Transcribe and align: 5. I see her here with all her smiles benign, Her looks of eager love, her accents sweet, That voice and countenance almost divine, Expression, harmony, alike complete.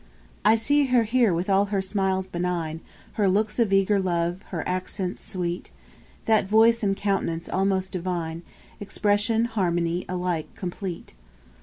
5. 0.43 0.53
I 0.53 0.55
see 0.55 0.85
her 0.87 1.03
here 1.03 1.31
with 1.31 1.47
all 1.47 1.65
her 1.65 1.79
smiles 1.79 2.25
benign, 2.25 2.79
Her 3.13 3.29
looks 3.29 3.59
of 3.59 3.71
eager 3.71 3.99
love, 3.99 4.41
her 4.49 4.67
accents 4.67 5.21
sweet, 5.23 5.69
That 6.25 6.47
voice 6.47 6.81
and 6.81 6.97
countenance 6.97 7.47
almost 7.47 7.91
divine, 7.91 8.41
Expression, 8.79 9.45
harmony, 9.45 10.07
alike 10.09 10.47
complete. 10.55 11.13